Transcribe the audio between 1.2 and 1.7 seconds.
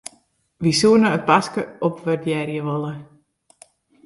paske